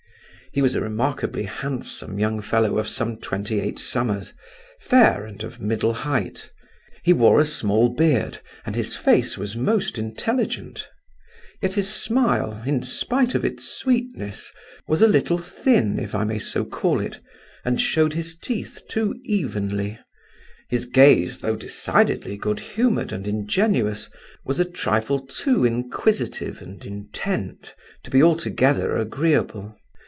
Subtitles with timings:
[0.53, 4.33] He was a remarkably handsome young fellow of some twenty eight summers,
[4.81, 6.49] fair and of middle height;
[7.03, 10.89] he wore a small beard, and his face was most intelligent.
[11.61, 14.51] Yet his smile, in spite of its sweetness,
[14.89, 17.21] was a little thin, if I may so call it,
[17.63, 19.99] and showed his teeth too evenly;
[20.67, 24.09] his gaze though decidedly good humoured and ingenuous,
[24.43, 27.73] was a trifle too inquisitive and intent
[28.03, 29.77] to be altogether agreeable.